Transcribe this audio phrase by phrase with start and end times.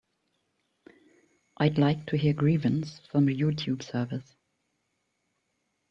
[1.57, 4.35] I'd like to hear Grievance from the Youtube service